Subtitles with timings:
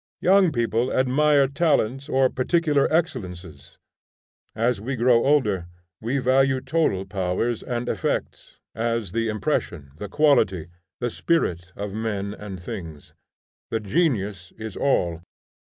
[0.19, 3.77] Young people admire talents or particular excellences;
[4.55, 5.67] as we grow older
[6.01, 10.69] we value total powers and effects, as the impression, the quality,
[10.99, 13.13] the spirit of men and things.
[13.69, 15.21] The genius is all.